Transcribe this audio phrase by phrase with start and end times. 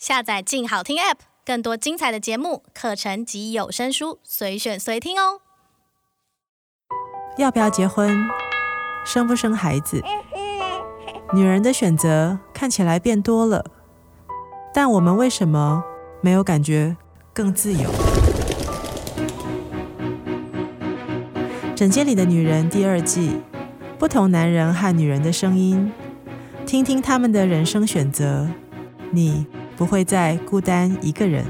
[0.00, 5.42] 下载“静好听 ”App，更多精彩的节目、课程及有声书，随选随听哦。
[7.36, 8.26] 要不要结婚？
[9.04, 10.02] 生不生孩子？
[11.34, 13.62] 女人的选择看起来变多了，
[14.72, 15.84] 但我们为什么
[16.22, 16.96] 没有感觉
[17.34, 17.90] 更自由？
[21.76, 23.42] 诊间里的女人第二季，
[23.98, 25.92] 不同男人和女人的声音，
[26.64, 28.48] 听听他们的人生选择，
[29.12, 29.46] 你。
[29.80, 31.42] 不会再孤单一个人。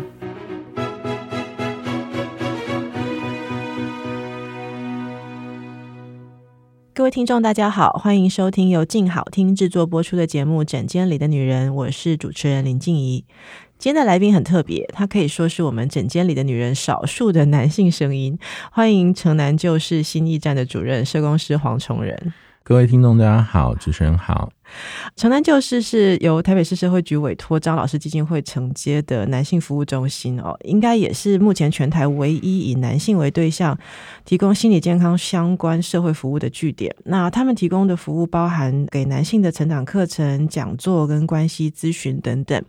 [6.95, 13.25] 各位听众，大家好，欢迎收听由静好听制作播出的节目《枕间里的女人》，我是主持人林静怡。
[13.79, 18.39] 今天的来宾很特别，他可以说是我们枕间里的女人少数的男性声音。
[18.71, 22.33] 欢迎城南旧事新驿站的主任社工师黄崇仁。
[22.63, 24.51] 各位听众，大家好，主持人好。
[25.17, 33.79] 城南旧事是由台北市社会局委托张老师基金会承接的男性服务中心哦，应该也是目前全台唯一以男性为对象，
[34.25, 36.95] 提供心理健康相关社会服务的据点。
[37.05, 42.63] 那他们提供的服务包含给男性的成长课程、讲座跟关系咨询等等。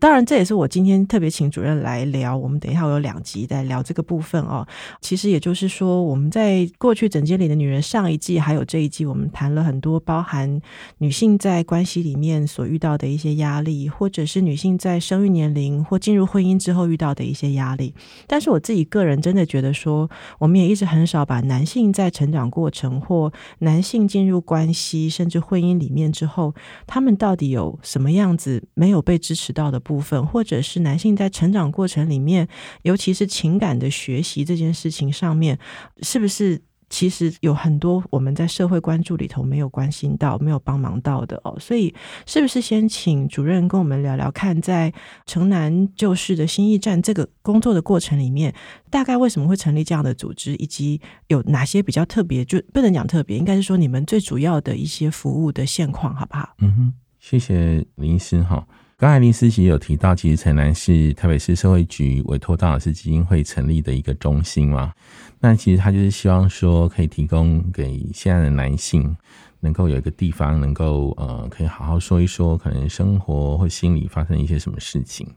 [0.00, 2.36] 当然，这也是我今天特别请主任来聊。
[2.36, 4.64] 我们等一下我有两集在聊这个部分哦。
[5.00, 10.60] 其实也就是说，我们在过去整间里的女人上一季还有这一季，我们谈了很多包含
[10.98, 17.92] 女性在关系里面所遇到的一些压力，或者是女性在生育年龄或进入婚姻之后遇到的一些压力。
[18.28, 26.54] 但是我自己个人真的觉得说，我们也一直很少把男性在成长过程或男性进入关系甚至婚姻里面之后，
[26.86, 32.46] 他们到底有什么样子没有被支持到的部分，或者是男性在成长过程里面，
[32.82, 35.58] 尤其是情感的学习这件事情上面，
[36.02, 41.56] 是不是其实有很多我们在社会关注里头没有关心到、没有帮忙到的哦？
[41.58, 41.94] 所以，
[42.26, 44.92] 是不是先请主任跟我们聊聊看，在
[45.26, 48.54] 城南旧事的新驿站这个工作的过程里面，
[48.90, 56.54] 大概为什么会成立这样的组织，以及有哪些比较特别，就不能讲特别，应该是说你们最主要的一些服务的现况，好不好？
[56.60, 58.66] 嗯哼，谢谢林医师哈。
[59.00, 64.92] 刚才林思琪有提到，其实城南是台北市社会局委托大老师基金会成立的一个中心嘛。
[65.38, 69.16] 那其实他就是希望说，可以提供给现在的男性，
[69.60, 75.32] 能够有一个地方，能够呃，可以好好说一说，可能生活或心理发生一些什么事情。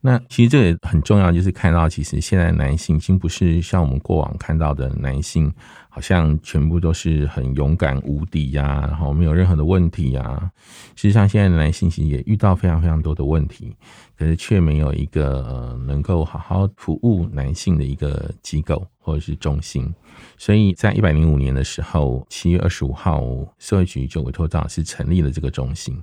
[0.00, 5.52] 那其实这也很重要，就是看到其实现在男性已经不是像我们过往看到的男性，
[5.98, 10.52] 好像全部都是很勇敢无敌呀，然后没有任何的问题呀。
[10.94, 13.74] 事实上，现在男性其实也遇到非常非常多的问题，
[14.16, 19.92] 可是却没有一个呃能够好好服务男性的一个机构或者是中心。
[20.36, 23.20] 所以在一百零五年的时候，七月二十五号，
[23.58, 26.00] 社会局就委托张老师成立了这个中心。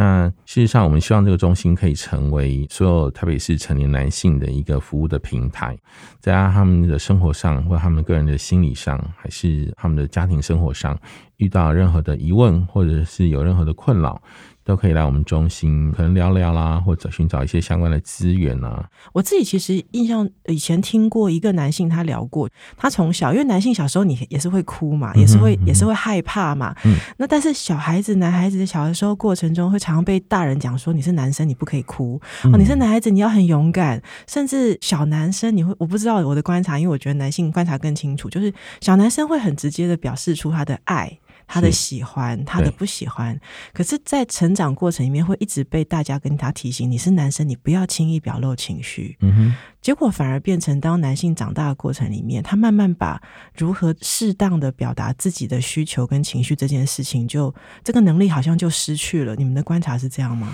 [0.00, 5.76] 那事实上，我们希望这个中心可以成为所有特别是成年男性的一个服务的平台，
[6.20, 10.96] 在他们的生活上，或他们个人的心理上，还是他们的家庭生活上，
[11.38, 14.22] 遇到任何的疑问，或者是有任何的困扰。
[14.68, 18.86] 都可以来我们中心，可能聊聊啦，或者寻找一些相关的资源啊。
[19.14, 22.46] 我自己其实印象以前听过一个男性，他聊过，
[22.76, 26.76] 他从小因为男性小时候你也是会哭嘛，也是会、嗯、也是会害怕嘛。
[26.84, 26.98] 嗯。
[27.16, 38.52] 那但是小孩子男孩子的小的时候过程中，会常常被大人讲说，你是男生你不可以哭、嗯、哦，你是男孩子你要很勇敢，甚至小男生你会我不知道我的观察，因为我觉得男性观察更清楚，就是
[38.82, 41.18] 小男生会很直接的表示出他的爱。
[41.48, 43.36] 他的喜欢，他的不喜欢，
[43.72, 49.16] 可是，在成长过程里面，会一直被大家跟他提醒：你是男生，你不要轻易表露情绪。
[49.20, 53.20] 嗯哼，结果反而变成，当男性长大的过程里面，他慢慢把
[53.56, 59.34] 如何适当的表达自己的需求跟情绪这件事情就，就这个能力好像就失去了。
[59.34, 60.52] 你们的观察是这样吗？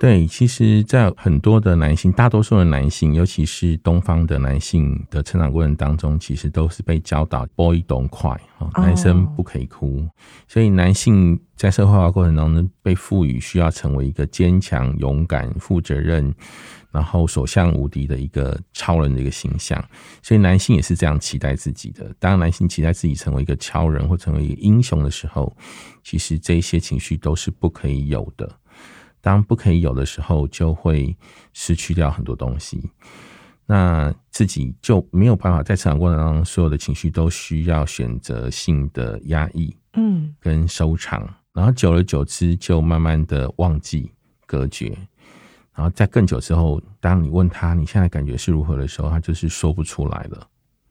[0.00, 8.38] 对，其实，在很多的男性，大多数的男性，尤其是东方的男性的成长过程当中，其实都是被教导 “boy don't cry”，
[8.76, 9.96] 男生不可以哭。
[9.96, 10.08] Oh.
[10.46, 16.32] 所以，男性在社会化过程当中被赋予需要成为一个坚强、勇敢、负责任，
[16.92, 19.84] 然后所向无敌的一个超人的一个形象。
[20.22, 22.14] 所以，男性也是这样期待自己的。
[22.20, 25.56] 当男性期待自己成为一个超人或成为一个英雄的时候，
[26.04, 28.48] 其实这些情绪都是不可以有的。
[29.20, 31.16] 当不可以有的时候，就会
[31.52, 32.90] 失去掉很多东西，
[33.66, 44.10] 那自己就没有办法在成长过程当中，所有的情绪都需要选择性的压抑，嗯，跟收场，然后久而久之就慢慢的忘记、
[44.46, 44.96] 隔绝，
[45.74, 50.48] 然后在更久之后，当你问他你现在感觉是如何的时候，他就是说不出来了，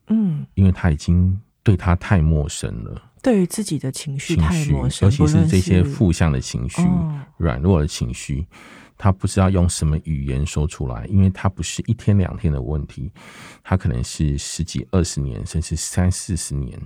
[0.10, 3.02] 嗯，因为他已经对他太陌生了。
[3.28, 6.82] 对于自己的情绪太陌生，尤其是这些负向的情绪、
[7.36, 8.48] 软弱的情绪，
[8.98, 13.12] 他不知道用什么语言说出来，因为他不是一天两天的问题，
[13.62, 16.80] 他可能是十几二十年，甚至三四十年。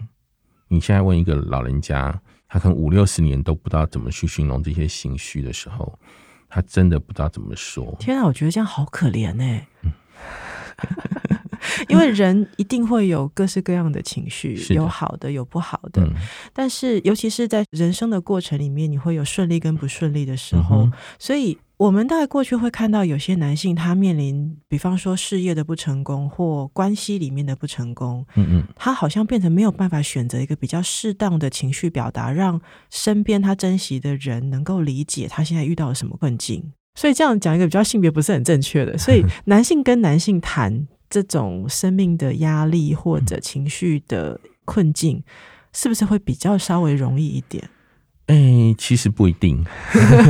[0.67, 5.99] 你现在问一个老人家，他可能五六十年都不知道怎么去形容这些情绪的时候，
[6.49, 7.95] 他真的不知道怎么说。
[7.99, 9.67] 天啊，我觉得这样好可怜哎。
[9.83, 9.91] 嗯
[11.89, 16.01] 因为人一定会有各式各样的情绪，有好的，有不好的。
[16.01, 16.13] 嗯、
[16.53, 20.83] 但是，尤其是在人生的过程里面，你会有顺利跟不顺利的时候。
[20.83, 32.59] 嗯、所以，我们大概过去会看到有些男性，他面临，比方说事业的不成功或关系里面的不成功，嗯嗯，他好像变成没有办法选择一个比较适当的情绪表达，让
[32.89, 36.71] 身边他珍惜的人能够理解他现在遇到了什么困境。
[36.95, 38.97] 所以，这样讲一个比较性别不是很正确的。
[38.97, 40.87] 所以， 男性跟男性谈。
[41.11, 45.23] 这种生命的压力或者情绪的困境，嗯、
[45.73, 47.69] 是不是会比较稍微容易一点？
[48.27, 49.61] 哎、欸，其实不一定，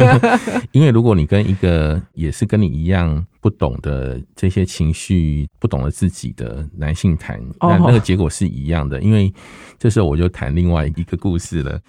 [0.73, 8.99] 因为如果你跟一个也是跟你一样不懂得这些情绪、不懂得自己的男性谈，那那个结果是一样的。
[9.01, 9.31] 因为
[9.77, 11.79] 这时候我就谈另外一个故事了。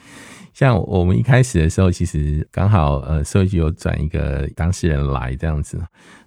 [0.53, 5.81] 像我们一开始的时候，其实刚好呃，社会局有转一个当事人来这样子，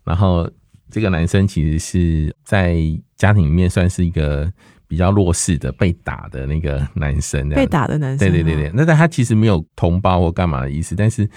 [0.03, 0.49] 然后。
[0.89, 2.75] 这个男生其实是在
[3.15, 4.51] 家庭里面算是一个
[4.87, 7.47] 比较弱势的、被打的那个男生。
[7.49, 8.71] 被打的男生，对对对对。
[8.73, 11.29] 那但他其实没有通报或干嘛的意思，但是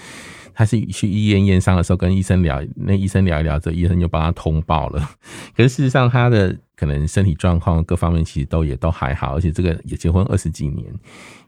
[0.53, 5.09] 他是去医院验伤的时候跟医生聊，那医生聊一聊，这医生就帮他通报了。
[5.55, 10.85] 可是事实上，他的可能身体状况各方面其实都也都还好，而且这个也结婚二十几年。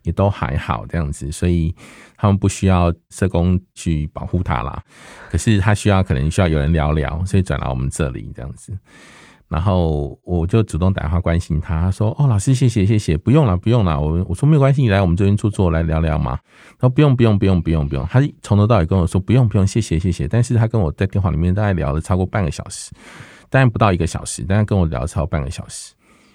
[0.04, 1.76] 也都还好这样子，所以
[2.18, 4.82] 他们不需要社工去保护他啦。
[5.30, 8.76] 可是他需要，可能需要有人聊聊，所以转来我们这里这样子。
[9.52, 16.40] 然后我就主动打电话关心他，他说：“哦，老师，谢谢谢谢，不用了不用了。”我我说没有关系，你来我们这边坐坐来聊聊嘛。
[16.80, 22.92] 他说：“不用不用不用不用不用。”他从头到尾跟我说：“不用不用，谢谢谢谢。”但是他跟我在电话里面大概聊了超过半个小时，
[23.50, 25.94] 当然不到一个小时，但是跟我聊了超过半个小时。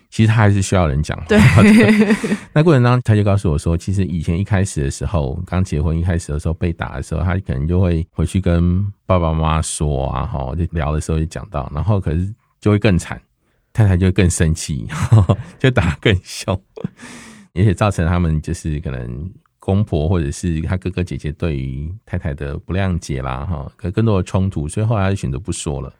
[0.09, 1.25] 其实他还是需要人讲话。
[1.62, 2.17] 对，
[2.53, 12.33] 那过程当中他就告诉我说，其实以前一开始的时候，刚结婚一开始的时候被打的时候，他可能就会回去跟爸爸妈妈说啊，哈，就聊的时候就讲到，然后可是
[12.67, 13.23] 就会更惨，
[13.73, 14.89] 太太就会更生气，
[15.57, 16.61] 就打更凶，
[17.55, 19.31] 而且造成他们就是可能
[19.61, 25.95] 公婆或者是他哥哥姐姐对于太太的不谅解啦，哈，可更多的冲突，所以后来他就选择不说了。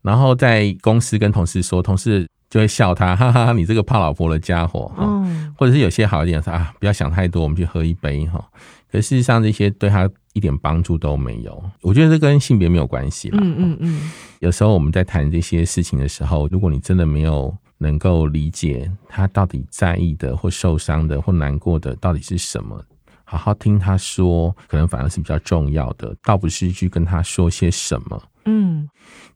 [0.00, 2.24] 然后在公司跟同事说，同事。
[2.48, 8.42] 就会笑他，哈哈，你这个怕老婆的家伙，嗯，或者是有些好一点说啊，不要想太多，我们去喝一杯哈。
[8.88, 11.64] 可事实上，这些对他一点帮助都没有。
[11.80, 13.38] 我觉得这跟性别没有关系啦。
[13.40, 14.12] 嗯嗯嗯。
[14.40, 22.84] 有时候我们在谈这些事情的时候，如果你真的没有能够理解他到底在意的或受伤的或难过的到底是什么，
[23.24, 28.22] 好好听他说，可能反而是比较重要的，倒不是去跟他说些什么。
[28.44, 28.86] 嗯。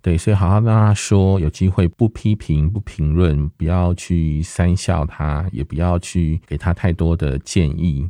[0.02, 8.08] 对，所以好好让他说，有机会不批评、不评论，不要去三笑他，也不要去给他太多的建议，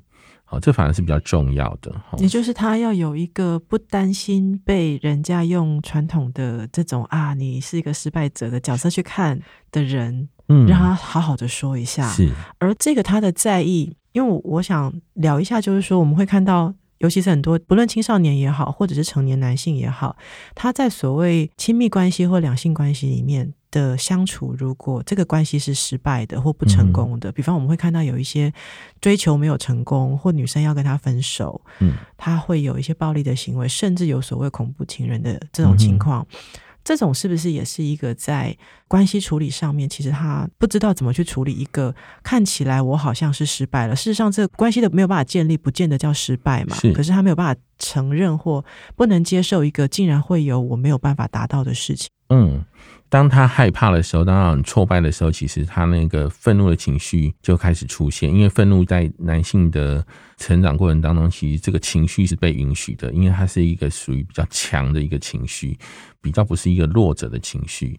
[0.50, 1.94] 好，这反而是比较重要的。
[2.18, 12.08] 也就是他要有一个不担心被人家用传统的这种啊，你是一个失败者的角色去看的人，嗯，让他好好的说一下。
[12.10, 16.74] 是，而这个他的在意，因为我我想聊一下，就是说我们会看到。
[16.98, 20.18] 尤其是很多，不论青少年也好，或者是成年男性也好，
[20.54, 28.52] 他在所谓亲密关系或两性关系里面的相处，如果这个关系是失败的或不成功的，嗯、比方我们会看到有一些
[29.00, 36.26] 追求没有成功，或女生要跟他分手，嗯，他会有一些暴力的行为，甚至有所谓恐怖情人的这种情况。
[36.30, 36.36] 嗯
[36.82, 38.56] 这种是不是也是一个在
[38.88, 46.74] 关系处理上面，其实他不知道怎么去处理一个看起来我好像是失败了，事实上这个关系的没有办法建立，不见得叫失败嘛。
[46.76, 46.90] 是。
[46.94, 48.64] 可是他没有办法承认或
[48.96, 52.08] 不能接受一个竟然会有我没有办法达到的事情。
[52.30, 52.64] 嗯。
[53.10, 58.32] 当他害怕的时候，当他很挫败的时候，其实他那个愤怒的情绪就开始出现。
[58.32, 60.06] 因为愤怒在男性的
[60.38, 65.76] 成长过程当中，其实这个情绪是被允许的，因为它是一个属于比较强的一个情绪，
[66.22, 67.98] 比较不是一个弱者的情绪。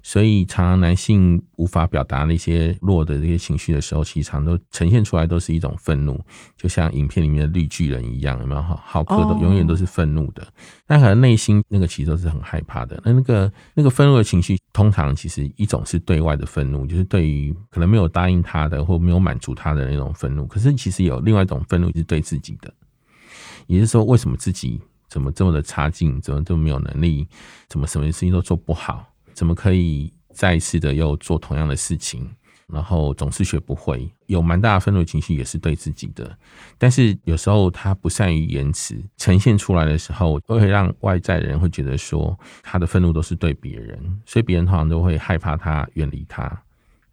[0.00, 6.18] 所以，常常男性无法表达那些弱的这些情绪的时候，其实常都呈现出来都是一种愤怒，
[6.56, 8.62] 就像影片里面的绿巨人一样，有没有？
[8.62, 10.46] 浩克都永远都是愤怒的，
[10.86, 13.00] 但可能内心那个其实都是很害怕的。
[13.04, 20.46] 那那个那个愤怒的情绪，通常其实一种是对外的愤怒，就是对于可能没有答应他的或没有满足他的那种愤怒。
[20.46, 22.72] 可是其实有另外一种愤怒是对自己的，
[23.66, 27.26] 也是说，为什么自己怎么这么的差劲，怎么这么没有能力，
[27.68, 29.04] 怎么什么事情都做不好？
[29.34, 32.28] 怎么可以再一次的又做同样的事情？
[32.72, 36.36] 然后总是学不会，有蛮大的愤怒情绪也是对自己的。
[36.76, 46.62] 但是有时候他不善于言辞，呈现出来的时候，会让外在人会觉得说他的愤怒都是对别人，所以别人通常都会害怕他，远离他。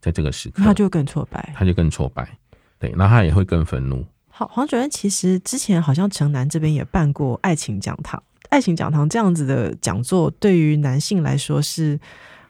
[0.02, 2.38] 在这个时刻，他就更挫败，他就更挫败。
[2.78, 4.06] 对，然后他也会更愤怒。
[4.28, 12.00] 好，黄主任，其实之前好像城南这边也办过爱情讲堂，爱情讲堂这样子的讲座，对于男性来说是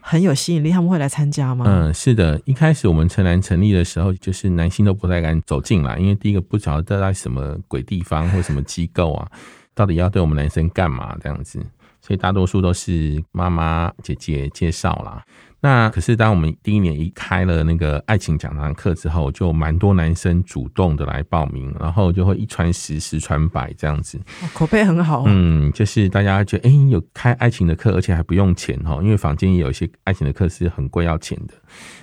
[0.07, 1.65] 很有吸引力，他们会来参加吗？
[1.67, 2.39] 嗯，是的。
[2.45, 9.27] 一开始我们城南成立的时候，就是男性都不太敢走进来，因为第一个不晓得在什么鬼地方或什么机构啊，
[9.74, 11.59] 到底要对我们男生干嘛这样子，
[12.01, 15.25] 所以大多数都是妈妈姐姐介绍啦。
[15.65, 24.22] 那可是，当我们第一年一开了那个爱情讲堂课之后，就蛮多男生主动的来报名，然后就会一传十，十传百这样子，
[24.53, 25.24] 口碑很好。
[25.25, 31.55] 嗯，就是大家觉得，哎、欸，有开爱情的课，而且还不用钱哈，因为坊间也有一些爱情的课是很贵要钱的，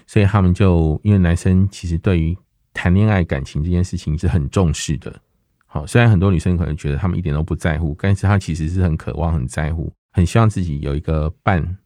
[0.09, 2.37] 所以他们就因为男生其实对于
[2.75, 5.15] 谈恋爱感情这件事情是很重视的。
[5.67, 11.77] 好，虽然很多女生可能觉得他们一点都不在乎，但是他其实是很渴望、很在乎，很希望自己有一个伴。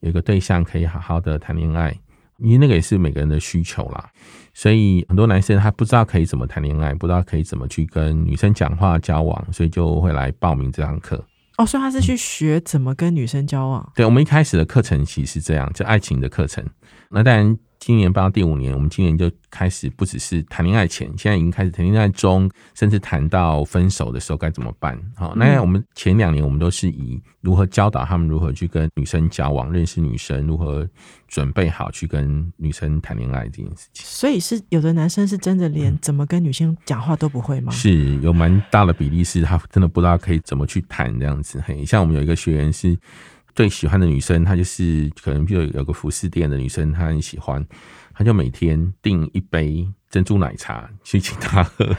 [0.00, 1.96] 有一个对象可以好好的谈恋爱，
[2.38, 4.10] 因为那个也是每个人的需求啦。
[4.52, 11.24] 所以很多男生他不知道可以怎么谈恋爱，不知道可以怎么去跟女生讲话交往，所以就会来报名这堂课。
[11.58, 13.82] 哦，所以他是去学怎么跟女生交往。
[13.82, 16.64] 嗯、对，我们一开始的课程其实是这样，就爱情的课程。
[17.10, 17.56] 那当然。
[17.80, 25.00] 今年办到第五年，我们今年就开始不只是谈恋爱前，现在已经开始谈恋爱中，甚至谈到分手的时候该怎么办。
[25.16, 30.86] 好，那我们前两年我们都是以如何教导他们如何去跟女生交往、认识女生，如何
[31.26, 34.04] 准备好去跟女生谈恋爱这件事情。
[34.04, 37.72] 所以是有的男生是真的连怎么跟女生讲话都不会吗？
[37.72, 41.58] 是有蛮大的比例是他真的不知道可以怎么去谈这样子。
[41.66, 42.94] 嘿，像我们有一个学员是。
[43.54, 47.64] 最喜欢的女生，她就是可能就有个服饰店的女生，她很喜欢，
[48.14, 51.96] 她就每天订一杯珍珠奶茶去请她喝。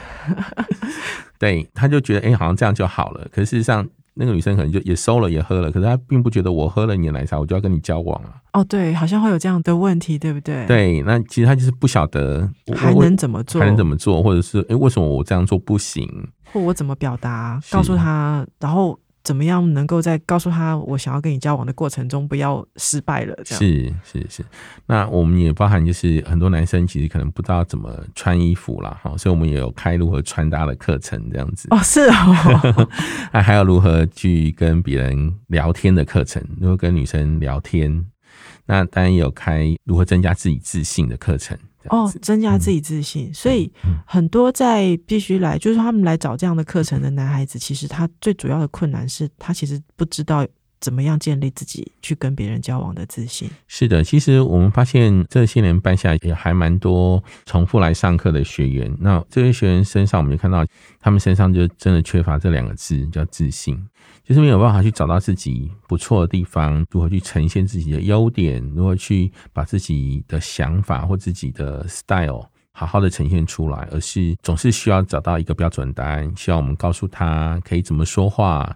[1.38, 3.28] 对，她就觉得哎、欸，好像这样就好了。
[3.32, 8.34] 可是事实上，那个女生可能就也收了也喝了，可是她并不觉得我喝了你的奶茶，我就要跟你交往了。
[8.54, 10.66] 哦，对，好像会有这样的问题，对不对？
[10.68, 16.08] 对，那其实她就是不晓得还能怎么做，还能怎么做，或者是哎、欸，为什么我这样做不行，
[16.52, 18.98] 或我怎么表达，告诉她，然后。
[19.24, 23.36] 怎么样能够在告诉他我想要跟你交往的过程中不要失败了？
[23.46, 24.46] 这样是是是。
[24.88, 31.68] 那我们也包含就是很多男生其实可能不知道怎么穿衣服啦，哈，所以我们也有开如何穿搭的课程这样子。
[31.72, 32.90] 哦，是哦。
[33.32, 38.06] 还还有如何去跟别人聊天的课程，如何跟女生聊天。
[38.66, 41.58] 那当然也有开如何增加自己自信的课程。
[41.90, 43.72] 哦，增加自己自信，嗯、所以
[44.06, 50.46] 很多在必须来，就是他们来找这样的课程的男孩子，其实他最主要的困难是他其实不知道
[50.82, 53.50] 怎么样建立自己去跟别人交往的自信。
[53.68, 58.94] 是的，其实我们发现这些年办下也还蛮多重复来上课的学员。
[59.00, 60.66] 那这些学员身上，我们就看到
[61.00, 63.82] 他们身上就真的缺乏这两个字，叫自信。
[64.24, 78.74] 就是没有办法去找到自己不错的地方，如何去呈现自己的优点，如何去把自己的想法或自己的 style 好好的呈现出来，而是总是需要找到一个标准答案，希望我们告诉他可以怎么说话，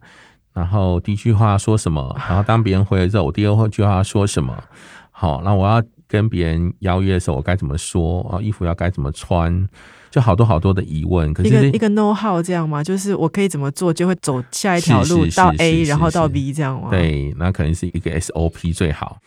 [0.55, 4.57] 然后第一句话说什么， 然后当别人回来之后，我第二句话说什么，
[5.11, 8.21] 好，那我要跟别人邀约的时候，我该怎么说？
[8.31, 9.67] 啊，衣服要该怎么穿？
[10.09, 12.81] 就好多好多的疑问，可是一个一个 know how 这样吗？
[12.81, 16.87] 就是我可以怎么做，就会走下一条路到 A，然后到 B 这样吗？
[16.89, 19.17] 对，那可能是一个 SOP 最好。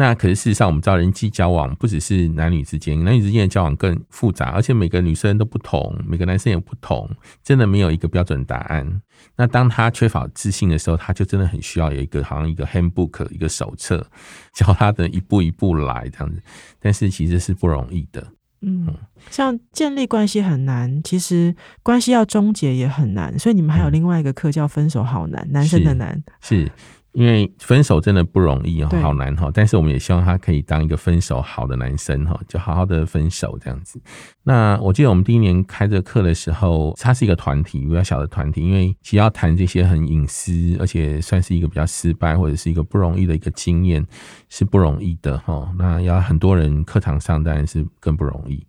[0.00, 7.10] 那可是事实上，我们知道人际交往不只是男女之间，男女之间的交往更复杂，而且每个女生都不同，每个男生也不同，
[7.42, 9.02] 真的没有一个标准答案。
[9.34, 14.06] 那当他缺乏自信的时候，他就真的很需要有一个好像一个 handbook 一个手册，
[14.54, 16.40] 教他的一步一步来这样子。
[16.78, 18.24] 但是其实是不容易的。
[18.60, 18.86] 嗯，
[19.30, 26.70] 像建立关系很难，其实关系要终结也很难，所以你们还有另外一个课叫“分手好难”，男生的难是。
[27.18, 29.50] 是因为分手真的不容易哦，好难哈。
[29.52, 34.00] 但是我们也希望他可以当一个分手好的男生哈，就好好的分手这样子。
[34.44, 44.06] 那我记得我们第一年开这个课的时候，他是一个团体，比较小的团体，因为其实要谈这些很隐私，而且算是一个比较失败或者是一个不容易的一个经验，
[44.48, 45.70] 是不容易的哈。
[45.76, 48.64] 那要很多人课堂上当然是更不容易，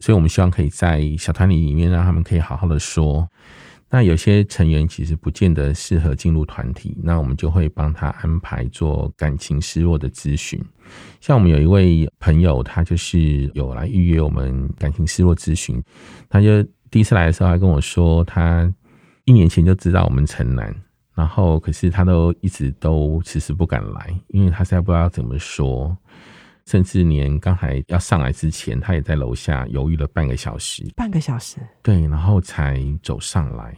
[0.00, 3.28] 所以我们希望可以在小团体里面让他们可以好好的说。
[3.90, 10.60] 那有些成员其实不见得适合进入团体，那我们就会帮他安排做感情失落的咨询。
[11.20, 15.80] 像我们有一位朋友，他就是有来预约我们感情失落咨询。
[16.28, 18.72] 他就第一次来的时候，还跟我说，他
[19.24, 20.74] 一年前就知道我们城南，
[21.14, 25.96] 然后可是他都一直都迟迟不敢来，因为他现在不知道怎么说。
[26.66, 33.76] 甚至连刚才要上来之前，他也在楼下犹豫了半个小时，半个小时，对，然后才走上来。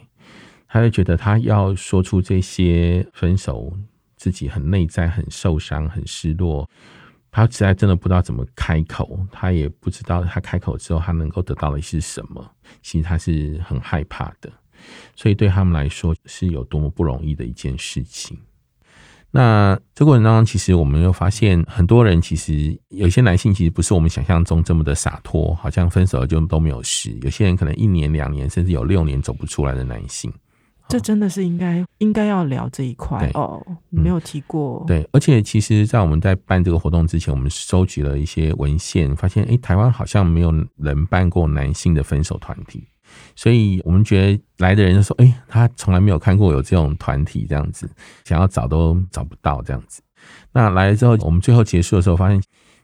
[0.68, 3.72] 他就觉得他要说出这些分手，
[4.16, 6.68] 自己很内在、很受伤、很失落。
[7.30, 12.50] 他实在真的不知道怎么开口，他也不知道他开口之后他能够得到的是什么。
[12.82, 14.50] 其实他是很害怕的，
[15.14, 18.38] 所以对他们来说是有多么不容易的一件事情。
[19.36, 27.10] 那这过程当中，其实我们又发现很多人，其实有些男性其实不是我们想象中这么的洒脱，好像分手了就都没有事。
[27.22, 30.32] 有些人可能一年、两年，甚至有六年走不出来的男性。
[30.88, 34.84] 这真的是应该应该要聊这一块哦，没有提过。
[34.86, 42.84] 对，而且其实，在我们在办这个活动之前，我们收集了一些文献，发现诶，台湾好像没有人办过男性的分手团体，
[43.34, 47.88] 所以我们觉得来的人就说，诶，他从来没有看过有这种团体这样子，
[48.24, 50.02] 想要找都找不到这样子。
[50.52, 52.42] 那来了之后，我们最后结束的时候，发现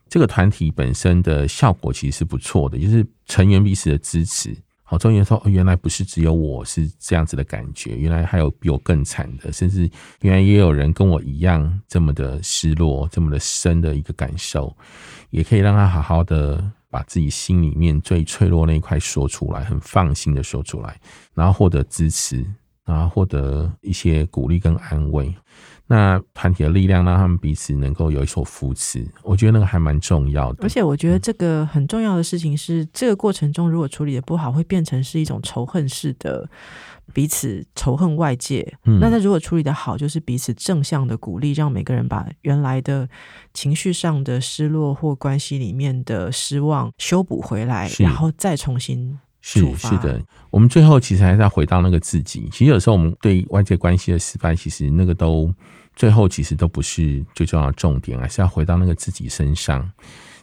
[0.09, 4.55] 这个团体本身的效果其实是不错的，就是成员彼此的支持。
[4.85, 14.77] 好，终于说，哦，原来不是只有我是这样子的感觉，原来还有比我更惨的，甚至原来也有人跟我一样这么的失落，这么的深的一个感受，
[15.31, 16.63] 也可以让他好好的
[16.93, 21.01] 把自己心里面最脆弱那一块说出来，很放心的说出来，
[21.33, 22.45] 然后获得支持，
[22.85, 25.35] 然后获得一些鼓励跟安慰。
[25.93, 30.63] 那团体的力量让他们彼此能够有一所扶持，我觉得那个还蛮重要的。
[30.63, 36.49] 而且我觉得这个很重要的事情是，这个过程中如果处理的不好，会变成是一种仇恨式的
[37.13, 38.67] 彼此仇恨外界。
[38.87, 43.07] 嗯，那他如果处理的好，就是彼此正向的鼓励，让每个人把原来的
[43.53, 49.19] 情绪上的失落或关系里面的失望修补回来，然后再重新。
[49.45, 50.19] 是是的，
[50.51, 52.49] 我们最后其实还是要回到那个自己。
[52.53, 55.53] 其实有时候我们对外界关系的失败，其实那个都
[55.97, 59.91] 最后其实都不是最重要的重点，还是要回到那个自己身上。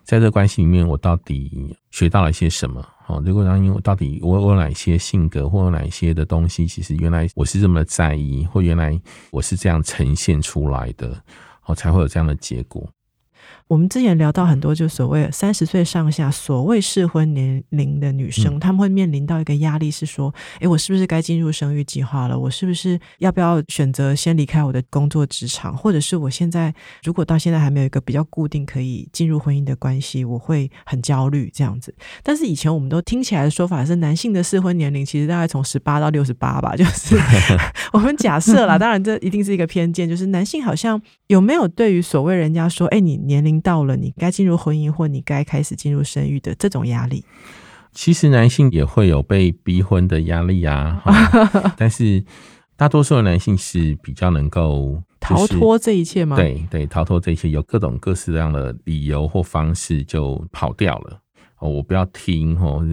[0.03, 2.86] 在这个关系里面，我到底学到了一些什么？
[3.08, 9.00] 哦，如果当因为我到底我有哪些性格，或有哪些的东西，其实原来我是这么的在意，或原来
[9.32, 11.15] 我是这样呈现出来的，
[11.65, 12.89] 哦，才会有这样的结果。
[13.70, 22.38] 我们之前聊到很多，就所谓三十岁上下，所谓适婚年龄的女生，她、嗯、们会面临到一个压力，是说，诶，我是不是该进入生育计划了？
[22.38, 25.78] 我是不是要不要选择先离开我的工作职场？
[25.78, 31.93] 或者是我现在如果到现在还没有一个比较固定可以进入婚姻的关系，我会很焦虑这样子。
[32.24, 37.15] 但是以前我们都听起来的说法是，男性的适婚年龄其实大概从十八到六十八吧，就是
[37.93, 43.59] 我们假设啦，当然这一定是一个偏见，就是男性好像有没有对于所谓人家说，哎，你年龄。
[43.62, 47.24] 到了你该进入婚姻或你该开始进入生育的这种压力，
[47.91, 51.02] 其实男性也会有被逼婚的压力啊，
[51.78, 52.24] 但是
[52.76, 56.36] 大多数的男性是比较能够逃脱这一切吗？
[56.36, 61.19] 对对，逃脱这一切，有各种各式各样的理由或方式就跑掉了。
[61.60, 62.86] 哦，我不要听哦，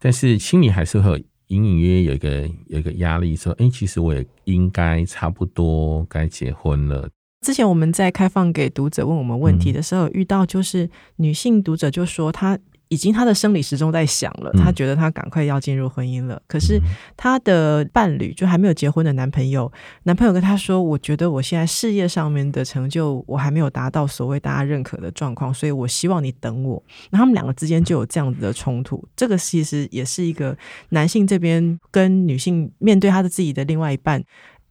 [0.00, 7.08] 但是心里还是会隐隐约约有一个有一个压力，说，哎，其实我也应该差不多该结婚了。
[7.44, 16.40] 之前我们在开放给读者问我们问题的时候，遇到就是女性读者就说，她已经她的生理时钟在响了，她觉得她赶快要进入婚姻了。
[16.46, 16.80] 可是
[17.18, 19.70] 她的伴侣就还没有结婚的男朋友，
[20.04, 29.06] 男朋友跟她说：“我觉得我现在事业上面的成就我还没有达到所谓大家认可的状况，所以我希望你等我。”那他们两个之间就有这样子的冲突。
[29.14, 30.56] 这个其实也是一个
[30.88, 34.24] 男性这边跟女性面对他的自己的另外一半。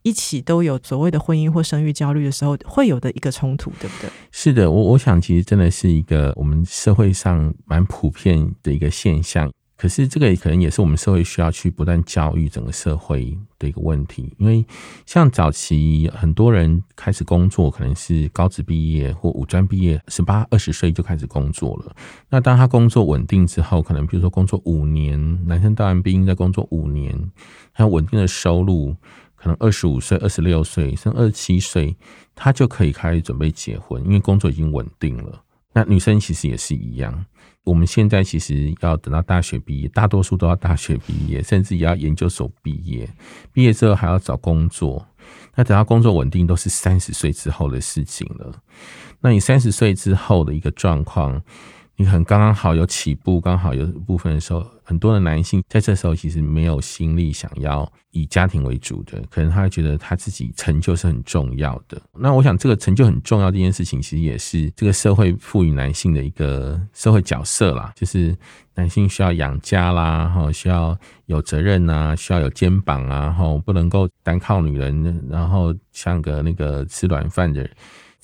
[0.04, 4.10] 一起都有所谓的婚姻或生育焦虑的时候，会有的一个冲突，对不对？
[4.30, 9.50] 是的，我我想其实真的是一个我们社会上蛮普遍的一个现象。
[9.76, 14.32] 可是这个也可能也是我们社会需要去不断教育整个社会的一个问题。
[14.38, 14.64] 因为
[15.04, 21.94] 像早期很多人开始工作，可能是高职毕业或五专毕业，十八二十岁就开始工作了。
[22.30, 27.18] 那当他工作稳定之后，可能比如说工作五年，男生当完兵再工作五年，
[27.72, 28.94] 还有稳定的收入。
[29.44, 31.94] 可能二十五岁、二十六岁，甚至二十七岁，
[32.34, 35.44] 他就可以开始准备结婚，因为工作已经稳定了。
[35.74, 37.26] 那女生其实也是一样，
[37.62, 43.06] 我们现在其实要等到大学毕业，大多数都要大学毕业，甚至也要研究所毕业。
[43.52, 45.06] 毕业之后还要找工作，
[45.54, 48.50] 那等到工作稳定，都是三十岁之后的事情了。
[49.20, 51.42] 那你三十岁之后的一个状况？
[51.96, 62.00] 你很刚刚好有起步，刚好有部分的时候，很多的男性在这时候其实没有心力想要以家庭为主的，可能他会觉得他自己成就是很重要的。
[62.18, 68.36] 那我想这个成就很重要这件事情，其实也是这个社会赋予男性的一个社会角色啦，就是
[68.74, 77.70] 男性需要养家啦，哈，需要有责任啊，需要有肩膀啊，哈，不能够单靠女人，然后像个那个吃软饭的人。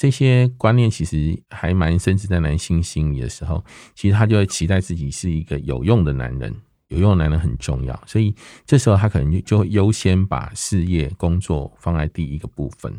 [0.01, 3.63] 这些观念其实还蛮深植在男性心里的时候，
[3.95, 6.57] 其实他就会期待自己是一个有用的男人，
[6.89, 8.35] 有用的男人很重要，所以
[8.65, 12.99] 这时候他可能就就会优先把事业工作放在第一个部分，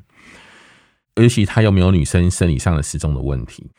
[1.16, 3.72] 尤其他又没有女生生理上的失踪的问题。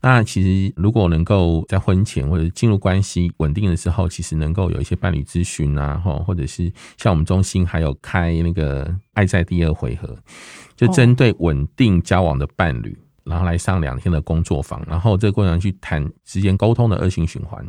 [0.00, 10.16] 那其实，如果能够在婚前或者进入关系稳定的时候，其实能够有一些伴侣咨询啊，或者是像我们中心还有开那个爱在第二回合，
[10.76, 17.66] 就针对稳定交往的伴侣，然后来上两天的工作坊，然后这个过程去谈之间沟通的恶性循环，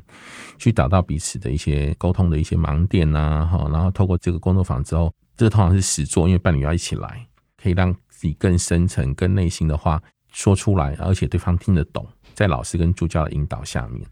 [0.60, 7.26] 去找到彼此的一些沟通的一些盲点呐，哈，然后透过这个工作坊之后，这个通常是实作，因为伴侣要一起来，
[7.58, 10.00] 可以让自己更深层、更内心的话
[10.32, 12.08] 说出来，而且对方听得懂。
[12.34, 14.06] 在老师跟助教的引导下面，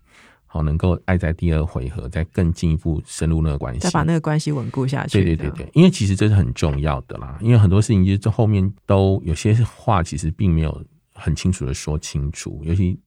[0.46, 5.24] 好，能够爱在第二回合，再更进一步深入那个关系，再把那个关系稳固下去。
[5.24, 7.38] 对对对对，因为其实这是很重要的啦。
[7.42, 12.62] 因为很多事情就是这后面都有些话，其实并没有很清楚的说清楚。
[12.64, 13.00] 尤其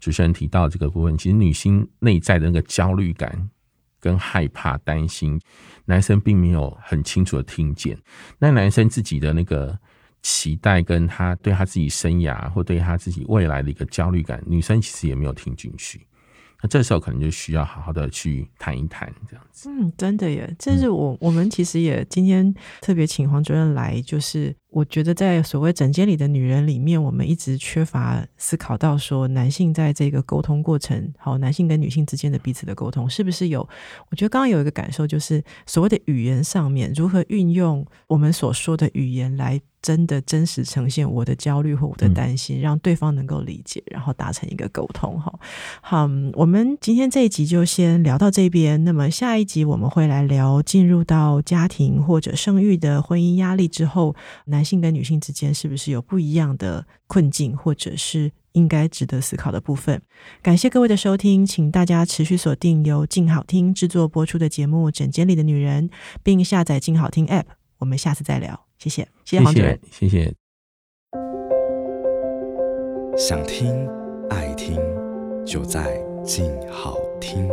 [0.00, 3.50] 主持人提到这个部分，其实女性内在的那个焦虑感
[4.00, 5.40] 跟害怕、担心，
[5.84, 7.98] 男生并没有很清楚的听见。
[8.38, 9.78] 那男生自己的那个。
[10.24, 16.00] 期待跟他对他自己生涯或对他自己未来的一个焦虑感，女生其实也没有听进去。
[16.62, 19.68] 那这时候可能就需要好好的去谈一谈，这样子。
[19.68, 33.60] 嗯，真的耶，这是我我们其实也今天特别请黄主任来，就是我觉得在所谓整间里的女人里面，我们一直缺乏思考到说，男性在这个沟通过程，好，男性跟女性之间的彼此的沟通，是不是有？
[34.10, 39.60] 我觉得刚刚有一个感受，就是所谓的语言上面，如何运用我们所说的语言来。
[39.84, 45.20] 真的真实呈现我的焦虑或我的担心，让对方能够理解，然后达成一个沟通。
[45.20, 45.30] 哈，
[45.82, 48.82] 好，我们今天这一集就先聊到这边。
[48.84, 60.00] 那么下一集我们会来聊进入到家庭或者生育的婚姻压力之后，男性跟女性之间是不是有不一样的困境，或者是应该值得思考的部分？
[60.42, 65.88] 感谢各位的收听，请大家持续锁定由静好听制作播出的节目《枕间里的女人》，
[66.22, 67.44] 并下载静好听 App。
[67.78, 68.66] 我们下次再聊。
[68.78, 70.32] 谢谢，谢谢黄主任，谢谢。
[73.16, 73.88] 想听
[74.30, 74.76] 爱听，
[75.46, 77.48] 就在静好听。